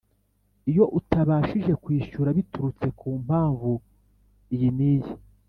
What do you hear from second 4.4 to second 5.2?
iyi n’iyi